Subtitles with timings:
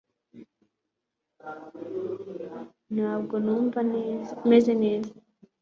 [2.95, 3.79] ntabwo numva
[4.49, 4.73] meze